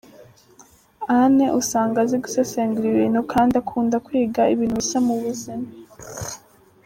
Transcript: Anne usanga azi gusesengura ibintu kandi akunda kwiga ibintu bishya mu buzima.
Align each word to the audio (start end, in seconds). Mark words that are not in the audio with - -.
Anne 1.19 1.45
usanga 1.59 1.97
azi 2.03 2.17
gusesengura 2.23 2.87
ibintu 2.91 3.21
kandi 3.31 3.53
akunda 3.61 3.95
kwiga 4.05 4.41
ibintu 4.53 4.75
bishya 4.79 4.99
mu 5.07 5.13
buzima. 5.23 5.67